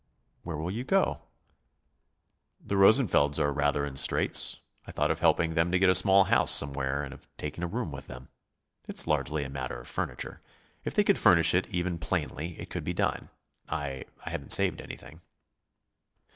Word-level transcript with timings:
"Where 0.41 0.57
will 0.57 0.71
you 0.71 0.83
go?" 0.83 1.27
"The 2.59 2.73
Rosenfelds 2.73 3.37
are 3.37 3.53
rather 3.53 3.85
in 3.85 3.95
straits. 3.95 4.59
I 4.87 4.91
thought 4.91 5.11
of 5.11 5.19
helping 5.19 5.53
them 5.53 5.71
to 5.71 5.77
get 5.77 5.91
a 5.91 5.93
small 5.93 6.23
house 6.23 6.49
somewhere 6.49 7.03
and 7.03 7.13
of 7.13 7.27
taking 7.37 7.63
a 7.63 7.67
room 7.67 7.91
with 7.91 8.07
them. 8.07 8.29
It's 8.87 9.05
largely 9.05 9.43
a 9.43 9.49
matter 9.51 9.79
of 9.79 9.87
furniture. 9.87 10.41
If 10.83 10.95
they 10.95 11.03
could 11.03 11.19
furnish 11.19 11.53
it 11.53 11.67
even 11.67 11.99
plainly, 11.99 12.59
it 12.59 12.71
could 12.71 12.83
be 12.83 12.93
done. 12.93 13.29
I 13.69 14.05
haven't 14.25 14.53
saved 14.53 14.81
anything." 14.81 15.21